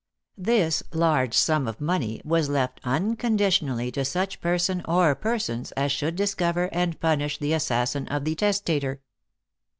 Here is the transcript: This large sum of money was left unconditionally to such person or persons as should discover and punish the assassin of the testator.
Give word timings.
This 0.39 0.81
large 0.93 1.35
sum 1.35 1.67
of 1.67 1.79
money 1.79 2.21
was 2.25 2.49
left 2.49 2.81
unconditionally 2.83 3.91
to 3.91 4.03
such 4.03 4.41
person 4.41 4.81
or 4.85 5.13
persons 5.13 5.71
as 5.73 5.91
should 5.91 6.15
discover 6.15 6.69
and 6.73 6.99
punish 6.99 7.37
the 7.37 7.53
assassin 7.53 8.07
of 8.07 8.25
the 8.25 8.33
testator. 8.33 9.01